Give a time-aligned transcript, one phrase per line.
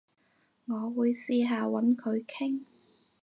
[0.65, 2.61] 我會試下搵佢傾